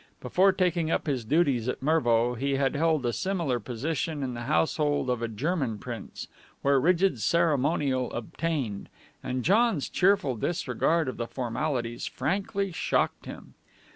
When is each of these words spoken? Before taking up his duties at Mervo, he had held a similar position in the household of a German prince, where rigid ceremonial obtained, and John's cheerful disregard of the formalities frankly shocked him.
Before 0.19 0.51
taking 0.51 0.89
up 0.89 1.05
his 1.05 1.23
duties 1.23 1.69
at 1.69 1.83
Mervo, 1.83 2.33
he 2.33 2.53
had 2.55 2.75
held 2.75 3.05
a 3.05 3.13
similar 3.13 3.59
position 3.59 4.23
in 4.23 4.33
the 4.33 4.45
household 4.49 5.11
of 5.11 5.21
a 5.21 5.27
German 5.27 5.77
prince, 5.77 6.27
where 6.63 6.79
rigid 6.79 7.19
ceremonial 7.21 8.11
obtained, 8.11 8.89
and 9.21 9.43
John's 9.45 9.87
cheerful 9.89 10.35
disregard 10.37 11.07
of 11.07 11.17
the 11.17 11.27
formalities 11.27 12.07
frankly 12.07 12.71
shocked 12.71 13.27
him. 13.27 13.53